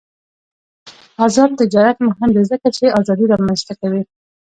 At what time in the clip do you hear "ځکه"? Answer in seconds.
2.51-2.67